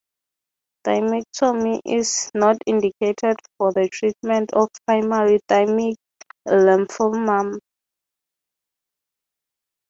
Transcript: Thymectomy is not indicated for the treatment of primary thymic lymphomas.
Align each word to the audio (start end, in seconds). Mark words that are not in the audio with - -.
Thymectomy 0.83 1.79
is 1.85 2.31
not 2.33 2.57
indicated 2.65 3.35
for 3.59 3.71
the 3.71 3.87
treatment 3.93 4.51
of 4.55 4.69
primary 4.87 5.39
thymic 5.47 5.93
lymphomas. 6.47 7.59